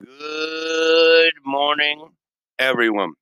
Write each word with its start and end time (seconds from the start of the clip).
Good 0.00 1.34
morning, 1.44 2.10
everyone. 2.58 3.12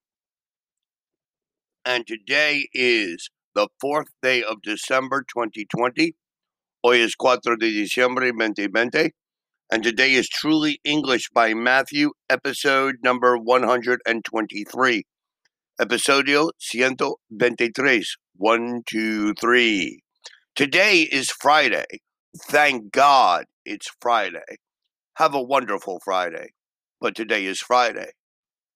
And 1.85 2.07
today 2.07 2.67
is 2.73 3.29
the 3.55 3.69
fourth 3.79 4.09
day 4.23 4.43
of 4.43 4.63
December 4.63 5.23
2020. 5.23 6.15
Hoy 6.83 7.03
es 7.03 7.15
4 7.21 7.57
de 7.59 7.71
diciembre 7.71 8.33
2020. 8.33 9.11
And 9.71 9.83
today 9.83 10.15
is 10.15 10.31
Truly 10.31 10.81
English 10.83 11.29
by 11.35 11.53
Matthew, 11.53 12.13
episode 12.31 12.97
number 13.05 13.37
123. 13.37 15.05
Episodio 15.79 16.51
123. 16.73 18.05
One, 18.37 18.83
two, 18.87 19.35
three. 19.35 20.01
Today 20.57 21.03
is 21.03 21.31
Friday. 21.31 22.01
Thank 22.37 22.93
God 22.93 23.45
it's 23.67 23.89
Friday. 24.01 24.57
Have 25.17 25.35
a 25.35 25.43
wonderful 25.43 26.01
Friday. 26.03 26.49
But 27.03 27.17
today 27.17 27.47
is 27.47 27.59
Friday. 27.59 28.13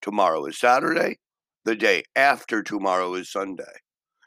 Tomorrow 0.02 0.46
is 0.46 0.59
Saturday. 0.59 1.19
The 1.64 1.77
day 1.77 2.02
after 2.16 2.60
tomorrow 2.60 3.14
is 3.14 3.30
Sunday. 3.30 3.62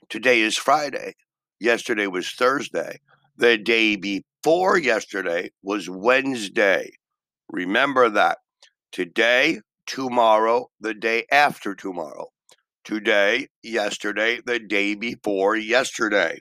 Today 0.08 0.40
is 0.40 0.58
Friday. 0.58 1.16
Yesterday 1.60 2.08
was 2.08 2.32
Thursday. 2.32 3.00
The 3.36 3.58
day 3.58 3.98
before 3.98 4.78
yesterday 4.78 5.52
was 5.64 5.90
Wednesday. 5.90 6.92
Remember 7.50 8.10
that. 8.10 8.38
Today, 8.94 9.60
tomorrow, 9.86 10.70
the 10.80 10.94
day 10.94 11.26
after 11.30 11.76
tomorrow. 11.76 12.28
Today, 12.86 13.50
yesterday, 13.64 14.40
the 14.46 14.60
day 14.60 14.96
before 14.96 15.58
yesterday. 15.58 16.40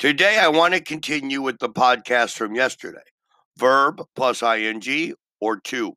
Today, 0.00 0.40
I 0.40 0.48
want 0.48 0.74
to 0.74 0.80
continue 0.80 1.40
with 1.40 1.60
the 1.60 1.70
podcast 1.70 2.36
from 2.36 2.56
yesterday 2.56 2.98
verb 3.56 4.02
plus 4.16 4.42
ing 4.42 5.14
or 5.40 5.60
to. 5.60 5.94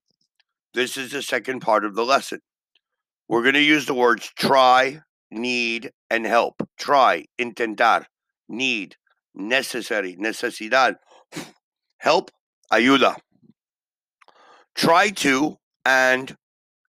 This 0.74 0.96
is 0.96 1.12
the 1.12 1.22
second 1.22 1.60
part 1.60 1.84
of 1.84 1.96
the 1.96 2.06
lesson. 2.06 2.40
We're 3.28 3.42
going 3.42 3.56
to 3.56 3.62
use 3.62 3.86
the 3.86 3.94
words 3.94 4.32
try, 4.38 5.02
need, 5.30 5.92
and 6.10 6.26
help. 6.26 6.62
Try, 6.78 7.26
intentar, 7.38 8.06
need, 8.48 8.96
necessary, 9.36 10.16
necesidad, 10.16 10.96
help, 11.98 12.32
ayuda. 12.72 13.18
Try 14.76 15.10
to 15.10 15.58
and 15.86 16.36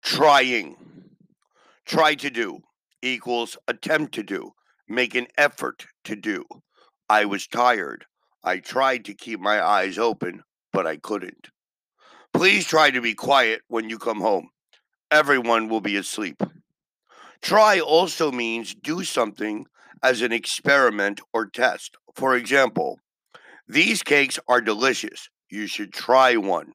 trying. 0.03 0.77
Try 1.85 2.15
to 2.15 2.31
do 2.31 2.61
equals 3.03 3.59
attempt 3.67 4.15
to 4.15 4.23
do, 4.23 4.53
make 4.89 5.15
an 5.15 5.27
effort 5.37 5.87
to 6.05 6.15
do. 6.15 6.45
I 7.09 7.25
was 7.25 7.49
tired. 7.49 8.07
I 8.45 8.59
tried 8.59 9.05
to 9.07 9.15
keep 9.15 9.41
my 9.41 9.61
eyes 9.61 9.99
open, 9.99 10.43
but 10.73 10.87
I 10.87 10.97
couldn't. 10.97 11.49
Please 12.33 12.67
try 12.67 12.91
to 12.91 13.01
be 13.01 13.15
quiet 13.15 13.61
when 13.69 13.91
you 13.91 13.99
come 13.99 14.21
home. 14.21 14.49
Everyone 15.11 15.69
will 15.69 15.81
be 15.81 15.97
asleep. 15.97 16.43
Try 17.43 17.81
also 17.81 18.33
means 18.33 18.75
do 18.75 19.05
something 19.05 19.67
as 20.03 20.23
an 20.23 20.33
experiment 20.33 21.21
or 21.33 21.47
test. 21.47 21.97
For 22.15 22.37
example, 22.37 22.99
these 23.69 24.03
cakes 24.03 24.39
are 24.49 24.61
delicious. 24.61 25.29
You 25.51 25.67
should 25.67 25.93
try 25.93 26.37
one. 26.37 26.73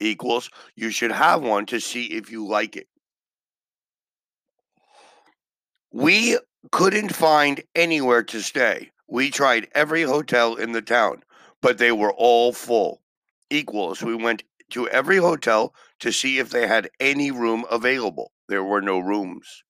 Equals, 0.00 0.50
you 0.76 0.90
should 0.90 1.12
have 1.12 1.42
one 1.42 1.66
to 1.66 1.80
see 1.80 2.06
if 2.06 2.30
you 2.30 2.46
like 2.46 2.76
it. 2.76 2.88
We 5.92 6.38
couldn't 6.70 7.14
find 7.14 7.62
anywhere 7.74 8.22
to 8.24 8.40
stay. 8.40 8.90
We 9.08 9.30
tried 9.30 9.68
every 9.74 10.02
hotel 10.02 10.56
in 10.56 10.72
the 10.72 10.82
town, 10.82 11.22
but 11.60 11.78
they 11.78 11.92
were 11.92 12.12
all 12.12 12.52
full. 12.52 13.02
Equals, 13.50 14.02
we 14.02 14.14
went 14.14 14.42
to 14.72 14.88
every 14.88 15.18
hotel 15.18 15.74
to 16.00 16.12
see 16.12 16.38
if 16.38 16.50
they 16.50 16.66
had 16.66 16.90
any 17.00 17.30
room 17.30 17.64
available. 17.70 18.32
There 18.48 18.64
were 18.64 18.82
no 18.82 18.98
rooms. 18.98 19.62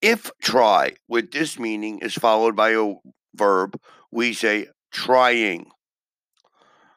If 0.00 0.30
try 0.42 0.94
with 1.08 1.30
this 1.30 1.58
meaning 1.58 1.98
is 2.00 2.14
followed 2.14 2.56
by 2.56 2.70
a 2.70 2.94
verb, 3.34 3.78
we 4.10 4.32
say 4.32 4.68
trying. 4.90 5.66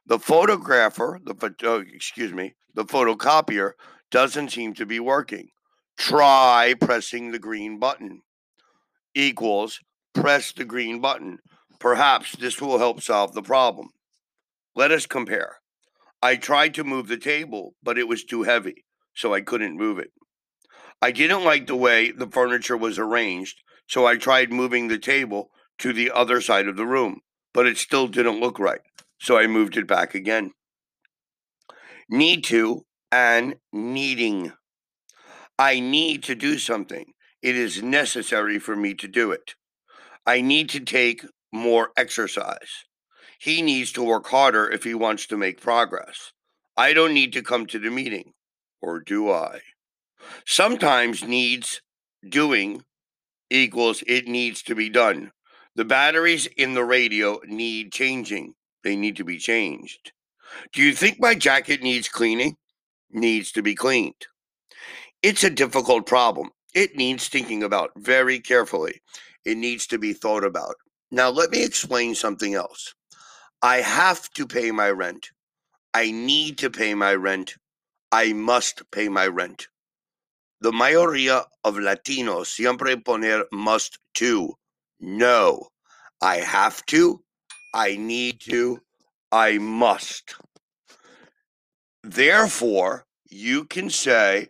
The 0.05 0.19
photographer, 0.19 1.19
the 1.23 1.33
photo, 1.33 1.77
uh, 1.77 1.83
excuse 1.93 2.33
me, 2.33 2.55
the 2.73 2.85
photocopier 2.85 3.71
doesn't 4.11 4.51
seem 4.51 4.73
to 4.75 4.85
be 4.85 4.99
working. 4.99 5.49
Try 5.97 6.75
pressing 6.79 7.31
the 7.31 7.39
green 7.39 7.79
button. 7.79 8.21
Equals 9.13 9.79
press 10.13 10.51
the 10.51 10.65
green 10.65 10.99
button. 10.99 11.39
Perhaps 11.79 12.37
this 12.37 12.61
will 12.61 12.79
help 12.79 13.01
solve 13.01 13.33
the 13.33 13.41
problem. 13.41 13.89
Let 14.75 14.91
us 14.91 15.05
compare. 15.05 15.57
I 16.25 16.37
tried 16.37 16.73
to 16.73 16.83
move 16.83 17.07
the 17.07 17.17
table, 17.17 17.75
but 17.83 17.99
it 17.99 18.07
was 18.07 18.23
too 18.23 18.41
heavy, 18.41 18.83
so 19.13 19.31
I 19.31 19.41
couldn't 19.41 19.77
move 19.77 19.99
it. 19.99 20.09
I 20.99 21.11
didn't 21.11 21.43
like 21.43 21.67
the 21.67 21.75
way 21.75 22.09
the 22.09 22.25
furniture 22.25 22.75
was 22.75 22.97
arranged, 22.97 23.61
so 23.85 24.07
I 24.07 24.17
tried 24.17 24.51
moving 24.51 24.87
the 24.87 24.97
table 24.97 25.51
to 25.77 25.93
the 25.93 26.09
other 26.09 26.41
side 26.41 26.67
of 26.67 26.77
the 26.77 26.85
room, 26.87 27.19
but 27.53 27.67
it 27.67 27.77
still 27.77 28.07
didn't 28.07 28.39
look 28.39 28.57
right, 28.57 28.81
so 29.19 29.37
I 29.37 29.45
moved 29.45 29.77
it 29.77 29.85
back 29.85 30.15
again. 30.15 30.53
Need 32.09 32.43
to 32.45 32.87
and 33.11 33.57
needing. 33.71 34.51
I 35.59 35.79
need 35.79 36.23
to 36.23 36.33
do 36.33 36.57
something. 36.57 37.05
It 37.43 37.55
is 37.55 37.83
necessary 37.83 38.57
for 38.57 38.75
me 38.75 38.95
to 38.95 39.07
do 39.07 39.31
it. 39.31 39.53
I 40.25 40.41
need 40.41 40.69
to 40.69 40.79
take 40.79 41.23
more 41.53 41.91
exercise. 41.95 42.85
He 43.39 43.61
needs 43.61 43.91
to 43.93 44.03
work 44.03 44.27
harder 44.27 44.69
if 44.69 44.83
he 44.83 44.93
wants 44.93 45.25
to 45.27 45.37
make 45.37 45.61
progress. 45.61 46.31
I 46.77 46.93
don't 46.93 47.13
need 47.13 47.33
to 47.33 47.41
come 47.41 47.65
to 47.67 47.79
the 47.79 47.89
meeting, 47.89 48.33
or 48.81 48.99
do 48.99 49.29
I? 49.31 49.59
Sometimes 50.45 51.23
needs 51.23 51.81
doing 52.27 52.83
equals 53.49 54.03
it 54.07 54.27
needs 54.27 54.61
to 54.63 54.75
be 54.75 54.89
done. 54.89 55.31
The 55.75 55.85
batteries 55.85 56.45
in 56.57 56.73
the 56.73 56.83
radio 56.83 57.39
need 57.45 57.91
changing. 57.91 58.55
They 58.83 58.95
need 58.95 59.17
to 59.17 59.23
be 59.23 59.37
changed. 59.37 60.11
Do 60.73 60.81
you 60.81 60.93
think 60.93 61.19
my 61.19 61.35
jacket 61.35 61.81
needs 61.81 62.07
cleaning? 62.07 62.55
Needs 63.11 63.51
to 63.53 63.61
be 63.61 63.75
cleaned. 63.75 64.27
It's 65.21 65.43
a 65.43 65.49
difficult 65.49 66.05
problem. 66.05 66.51
It 66.73 66.95
needs 66.95 67.27
thinking 67.27 67.63
about 67.63 67.91
very 67.97 68.39
carefully. 68.39 69.01
It 69.43 69.57
needs 69.57 69.87
to 69.87 69.97
be 69.97 70.13
thought 70.13 70.43
about. 70.43 70.75
Now, 71.11 71.29
let 71.29 71.51
me 71.51 71.63
explain 71.63 72.15
something 72.15 72.53
else. 72.53 72.93
I 73.65 73.81
have 73.81 74.29
to 74.33 74.45
pay 74.45 74.69
my 74.69 74.91
rent. 74.91 75.31
I 75.91 76.11
need 76.11 76.59
to 76.59 76.69
pay 76.69 76.93
my 76.93 77.15
rent. 77.15 77.55
I 78.11 78.31
must 78.31 78.83
pay 78.91 79.09
my 79.09 79.25
rent. 79.25 79.69
The 80.61 80.69
mayoría 80.69 81.45
of 81.63 81.73
Latinos 81.73 82.45
siempre 82.45 82.95
poner 82.95 83.45
must 83.51 83.97
to. 84.21 84.53
No. 84.99 85.69
I 86.21 86.37
have 86.41 86.85
to. 86.93 87.23
I 87.73 87.95
need 87.95 88.39
to. 88.41 88.81
I 89.31 89.57
must. 89.57 90.35
Therefore, 92.03 93.07
you 93.31 93.65
can 93.65 93.89
say, 93.89 94.49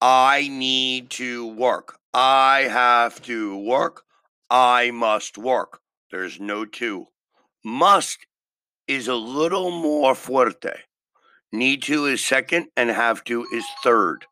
I 0.00 0.46
need 0.46 1.10
to 1.18 1.44
work. 1.44 1.98
I 2.14 2.68
have 2.70 3.20
to 3.22 3.58
work. 3.58 4.04
I 4.48 4.92
must 4.92 5.36
work. 5.36 5.80
There's 6.12 6.38
no 6.38 6.64
to. 6.66 7.06
Must 7.64 8.18
is 8.86 9.08
a 9.08 9.14
little 9.14 9.70
more 9.70 10.14
fuerte. 10.14 10.76
Need 11.52 11.82
to 11.84 12.06
is 12.06 12.24
second, 12.24 12.66
and 12.76 12.90
have 12.90 13.24
to 13.24 13.46
is 13.52 13.64
third. 13.82 14.26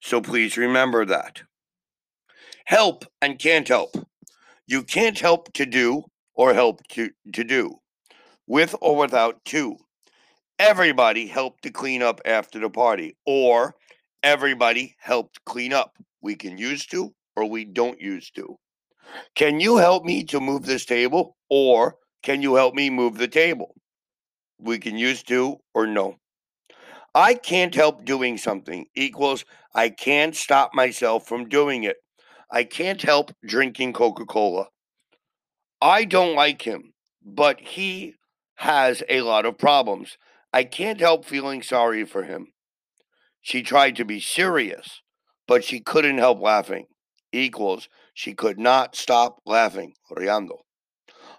So 0.00 0.20
please 0.20 0.56
remember 0.56 1.04
that. 1.06 1.42
Help 2.66 3.04
and 3.20 3.38
can't 3.38 3.68
help. 3.68 3.96
You 4.66 4.82
can't 4.82 5.18
help 5.18 5.52
to 5.54 5.66
do 5.66 6.04
or 6.34 6.54
help 6.54 6.86
to, 6.88 7.10
to 7.32 7.44
do, 7.44 7.80
with 8.46 8.74
or 8.80 8.96
without 8.96 9.44
to. 9.46 9.76
Everybody 10.58 11.26
helped 11.26 11.62
to 11.64 11.70
clean 11.70 12.02
up 12.02 12.20
after 12.24 12.58
the 12.60 12.70
party, 12.70 13.16
or 13.26 13.74
everybody 14.22 14.94
helped 14.98 15.44
clean 15.44 15.72
up. 15.72 15.96
We 16.20 16.36
can 16.36 16.56
use 16.56 16.86
to 16.86 17.12
or 17.36 17.48
we 17.48 17.64
don't 17.64 18.00
use 18.00 18.30
to. 18.32 18.58
Can 19.34 19.60
you 19.60 19.76
help 19.76 20.04
me 20.04 20.24
to 20.24 20.40
move 20.40 20.66
this 20.66 20.84
table? 20.84 21.36
Or 21.50 21.96
can 22.22 22.42
you 22.42 22.54
help 22.54 22.74
me 22.74 22.90
move 22.90 23.18
the 23.18 23.28
table? 23.28 23.74
We 24.62 24.78
can 24.78 24.96
use 24.96 25.22
to 25.24 25.58
or 25.74 25.86
no. 25.86 26.16
I 27.14 27.34
can't 27.34 27.72
mm-hmm. 27.72 27.80
help 27.80 28.04
doing 28.04 28.38
something 28.38 28.86
equals 28.94 29.44
I 29.74 29.88
can't 29.88 30.36
stop 30.36 30.72
myself 30.74 31.26
from 31.26 31.48
doing 31.48 31.84
it. 31.84 31.96
I 32.50 32.64
can't 32.64 33.00
help 33.00 33.32
drinking 33.44 33.94
Coca 33.94 34.24
Cola. 34.24 34.68
I 35.80 36.04
don't 36.04 36.36
like 36.36 36.62
him, 36.62 36.92
but 37.24 37.60
he 37.60 38.14
has 38.56 39.02
a 39.08 39.22
lot 39.22 39.46
of 39.46 39.58
problems. 39.58 40.16
I 40.52 40.64
can't 40.64 41.00
help 41.00 41.24
feeling 41.24 41.62
sorry 41.62 42.04
for 42.04 42.24
him. 42.24 42.52
She 43.40 43.62
tried 43.62 43.96
to 43.96 44.04
be 44.04 44.20
serious, 44.20 45.00
but 45.48 45.64
she 45.64 45.80
couldn't 45.80 46.18
help 46.18 46.40
laughing. 46.40 46.86
Equals 47.32 47.88
she 48.14 48.34
could 48.34 48.58
not 48.58 48.94
stop 48.94 49.38
laughing. 49.46 49.94
Riando. 50.10 50.58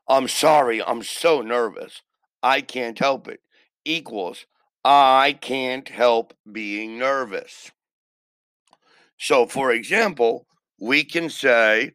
I'm 0.07 0.27
sorry, 0.27 0.83
I'm 0.83 1.03
so 1.03 1.41
nervous. 1.41 2.01
I 2.43 2.61
can't 2.61 2.99
help 2.99 3.27
it. 3.27 3.39
Equals 3.85 4.45
I 4.85 5.37
can't 5.39 5.87
help 5.87 6.33
being 6.51 6.97
nervous. 6.97 7.71
So, 9.17 9.45
for 9.45 9.71
example, 9.71 10.45
we 10.79 11.05
can 11.05 11.29
say, 11.29 11.93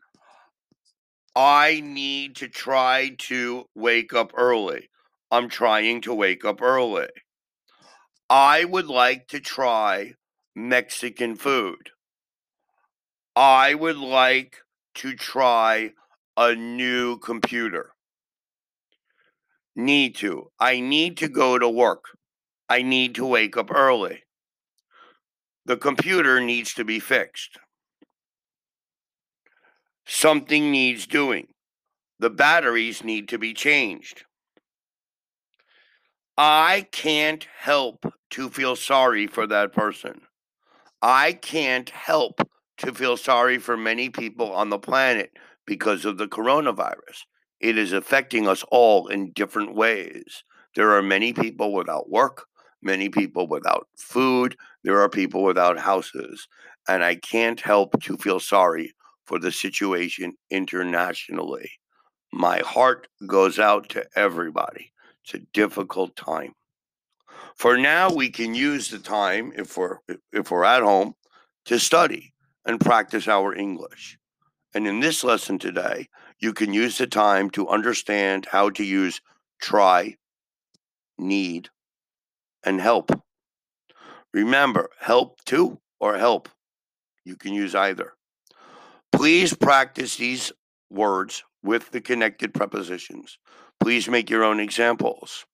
I 1.37 1.81
need 1.85 2.37
to 2.37 2.49
try 2.49 3.15
to 3.19 3.67
wake 3.75 4.15
up 4.15 4.33
early. 4.35 4.89
I'm 5.31 5.51
trying 5.51 6.01
to 6.03 6.15
wake 6.15 6.47
up 6.47 6.63
early. 6.63 7.09
I 8.31 8.65
would 8.65 8.87
like 8.87 9.29
to 9.29 9.41
try 9.41 10.15
Mexican 10.57 11.37
food. 11.37 11.91
I 13.37 13.75
would 13.75 13.99
like 13.99 14.57
to 14.97 15.15
try 15.15 15.93
a 16.39 16.55
new 16.55 17.19
computer. 17.19 17.93
Need 19.79 20.17
to. 20.17 20.51
I 20.59 20.81
need 20.81 21.17
to 21.19 21.29
go 21.29 21.57
to 21.57 21.69
work. 21.69 22.07
I 22.69 22.83
need 22.83 23.15
to 23.15 23.25
wake 23.25 23.57
up 23.57 23.71
early. 23.73 24.25
The 25.67 25.77
computer 25.77 26.41
needs 26.41 26.75
to 26.75 26.85
be 26.85 26.99
fixed. 26.99 27.59
Something 30.05 30.73
needs 30.73 31.07
doing. 31.07 31.47
The 32.19 32.29
batteries 32.29 33.05
need 33.05 33.29
to 33.29 33.39
be 33.39 33.55
changed. 33.55 34.25
I 36.37 36.89
can't 36.91 37.47
help 37.57 38.05
to 38.31 38.51
feel 38.51 38.75
sorry 38.75 39.29
for 39.29 39.47
that 39.47 39.73
person. 39.73 40.23
I 41.01 41.35
can't 41.35 41.91
help 41.91 42.41
to 42.79 42.93
feel 42.93 43.17
sorry 43.17 43.59
for 43.59 43.77
many 43.77 44.11
people 44.11 44.53
on 44.53 44.71
the 44.71 44.79
planet 44.81 45.31
because 45.67 46.05
of 46.05 46.19
the 46.19 46.27
coronavirus. 46.27 47.27
It 47.61 47.77
is 47.77 47.93
affecting 47.93 48.47
us 48.47 48.65
all 48.71 49.09
in 49.09 49.33
different 49.33 49.75
ways. 49.75 50.45
There 50.77 50.93
are 50.93 51.03
many 51.03 51.33
people 51.33 51.73
without 51.73 52.09
work, 52.11 52.47
many 52.83 53.09
people 53.09 53.49
without 53.49 53.89
food, 53.97 54.57
there 54.85 55.01
are 55.01 55.09
people 55.09 55.43
without 55.43 55.79
houses. 55.79 56.47
And 56.89 57.03
I 57.05 57.17
can't 57.17 57.61
help 57.61 58.01
to 58.03 58.17
feel 58.17 58.41
sorry 58.41 58.95
for 59.25 59.39
the 59.39 59.53
situation 59.53 60.35
internationally. 60.51 61.71
My 62.33 62.61
heart 62.61 63.09
goes 63.27 63.59
out 63.59 63.89
to 63.91 64.07
everybody. 64.15 64.93
It's 65.25 65.35
a 65.35 65.47
difficult 65.53 66.17
time. 66.17 66.53
For 67.57 67.77
now, 67.77 68.11
we 68.11 68.31
can 68.31 68.55
use 68.55 68.89
the 68.89 68.99
time 68.99 69.53
if 69.57 69.77
we're 69.77 69.99
if 70.33 70.51
we're 70.51 70.65
at 70.65 70.83
home 70.83 71.15
to 71.67 71.79
study 71.79 72.33
and 72.65 72.81
practice 72.81 73.29
our 73.29 73.55
English. 73.55 74.19
And 74.75 74.87
in 74.87 75.01
this 75.01 75.25
lesson 75.25 75.59
today, 75.59 76.09
you 76.41 76.53
can 76.53 76.73
use 76.73 76.99
the 76.99 77.07
time 77.07 77.51
to 77.51 77.69
understand 77.69 78.47
how 78.51 78.71
to 78.71 78.85
use 78.85 79.21
try, 79.61 80.17
need, 81.17 81.71
and 82.65 82.81
help. 82.81 83.11
Remember, 84.33 84.91
help 85.01 85.45
to 85.47 85.81
or 86.01 86.19
help. 86.19 86.49
You 87.25 87.37
can 87.37 87.53
use 87.53 87.75
either. 87.75 88.15
Please 89.11 89.55
practice 89.55 90.17
these 90.17 90.53
words 90.91 91.43
with 91.63 91.91
the 91.91 92.01
connected 92.01 92.55
prepositions. 92.55 93.39
Please 93.81 94.09
make 94.09 94.31
your 94.31 94.45
own 94.45 94.61
examples. 94.61 95.45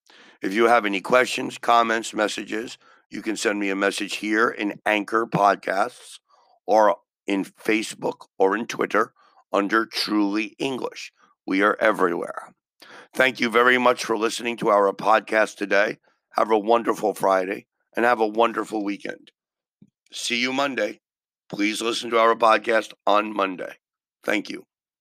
If 0.42 0.52
you 0.52 0.64
have 0.64 0.84
any 0.84 1.00
questions, 1.00 1.56
comments, 1.56 2.12
messages, 2.12 2.78
you 3.10 3.22
can 3.22 3.36
send 3.36 3.58
me 3.58 3.70
a 3.70 3.76
message 3.76 4.16
here 4.16 4.50
in 4.50 4.80
Anchor 4.84 5.26
Podcasts 5.26 6.18
or 6.66 6.96
in 7.26 7.44
Facebook 7.44 8.26
or 8.38 8.56
in 8.56 8.66
Twitter 8.66 9.12
under 9.54 9.86
Truly 9.86 10.56
English. 10.58 11.12
We 11.46 11.62
are 11.62 11.78
everywhere. 11.80 12.54
Thank 13.14 13.40
you 13.40 13.48
very 13.50 13.78
much 13.78 14.04
for 14.04 14.18
listening 14.18 14.56
to 14.58 14.68
our 14.70 14.92
podcast 14.92 15.56
today. 15.56 15.98
Have 16.32 16.50
a 16.50 16.58
wonderful 16.58 17.14
Friday 17.14 17.66
and 17.96 18.04
have 18.04 18.20
a 18.20 18.26
wonderful 18.26 18.84
weekend. 18.84 19.30
See 20.12 20.40
you 20.40 20.52
Monday. 20.52 21.00
Please 21.48 21.82
listen 21.82 22.10
to 22.10 22.18
our 22.18 22.34
podcast 22.34 22.92
on 23.06 23.34
Monday. 23.34 23.76
Thank 24.24 24.50
you. 24.50 24.64